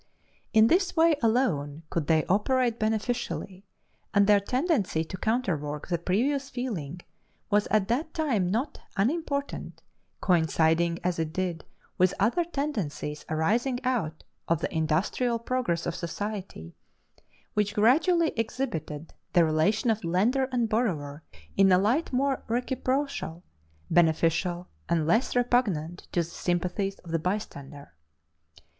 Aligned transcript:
In 0.51 0.65
this 0.65 0.95
way 0.95 1.15
alone 1.21 1.83
could 1.91 2.07
they 2.07 2.25
operate 2.25 2.79
beneficially, 2.79 3.67
and 4.15 4.25
their 4.25 4.39
tendency 4.39 5.03
to 5.03 5.15
counterwork 5.15 5.89
the 5.89 5.99
previous 5.99 6.49
feeling 6.49 7.01
was 7.51 7.67
at 7.67 7.87
that 7.89 8.11
time 8.15 8.49
not 8.49 8.79
unimportant, 8.97 9.83
coinciding 10.19 10.97
as 11.03 11.19
it 11.19 11.31
did 11.31 11.65
with 11.99 12.15
other 12.19 12.43
tendencies 12.43 13.25
arising 13.29 13.79
out 13.83 14.23
of 14.47 14.59
the 14.59 14.73
industrial 14.75 15.37
progress 15.37 15.85
of 15.85 15.93
society, 15.93 16.73
which 17.53 17.75
gradually 17.75 18.29
exhibited 18.35 19.13
the 19.33 19.45
relation 19.45 19.91
of 19.91 20.03
lender 20.03 20.49
and 20.51 20.67
borrower 20.67 21.21
in 21.55 21.71
a 21.71 21.77
light 21.77 22.11
more 22.11 22.43
reciprocal, 22.47 23.43
beneficial, 23.91 24.67
and 24.89 25.05
less 25.05 25.35
repugnant 25.35 26.07
to 26.11 26.21
the 26.21 26.23
sympathies 26.23 26.97
of 27.05 27.11
the 27.11 27.19
bystander. 27.19 27.93